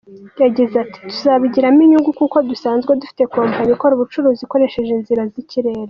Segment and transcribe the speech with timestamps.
[0.43, 5.79] Yagize ati “Tuzabigiramo inyungu, kuko dusanzwe dufite Kompanyi ikora ubucuruzi ikoresheje inzira z’ikirere.